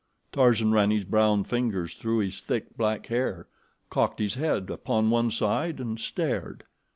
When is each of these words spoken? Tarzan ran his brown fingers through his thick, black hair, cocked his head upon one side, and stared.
Tarzan 0.31 0.71
ran 0.71 0.89
his 0.89 1.03
brown 1.03 1.43
fingers 1.43 1.93
through 1.93 2.21
his 2.21 2.41
thick, 2.41 2.75
black 2.75 3.05
hair, 3.05 3.45
cocked 3.91 4.17
his 4.19 4.33
head 4.33 4.71
upon 4.71 5.11
one 5.11 5.29
side, 5.29 5.79
and 5.79 5.99
stared. 5.99 6.63